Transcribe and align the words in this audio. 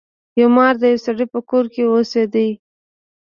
یو 0.39 0.49
مار 0.57 0.73
د 0.79 0.83
یو 0.91 0.99
سړي 1.05 1.25
په 1.33 1.39
کور 1.49 1.65
کې 1.73 1.83
اوسیده. 1.87 2.47